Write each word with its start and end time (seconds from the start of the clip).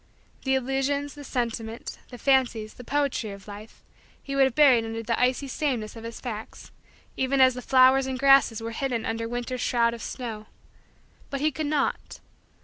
The 0.45 0.55
illusions, 0.55 1.13
the 1.13 1.23
sentiment, 1.23 1.99
the 2.09 2.17
fancies, 2.17 2.73
the 2.73 2.83
poetry 2.83 3.29
of 3.29 3.47
Life, 3.47 3.83
he 4.19 4.35
would 4.35 4.45
have 4.45 4.55
buried 4.55 4.83
under 4.83 5.03
the 5.03 5.19
icy 5.19 5.47
sameness 5.47 5.95
of 5.95 6.03
his 6.05 6.19
facts, 6.19 6.71
even 7.15 7.39
as 7.39 7.53
the 7.53 7.61
flowers 7.61 8.07
and 8.07 8.17
grasses 8.17 8.63
were 8.63 8.71
hidden 8.71 9.05
under 9.05 9.29
winter's 9.29 9.61
shroud 9.61 9.93
of 9.93 10.01
snow. 10.01 10.47
But 11.29 11.39
he 11.41 11.51
could 11.51 11.67
not. 11.67 12.19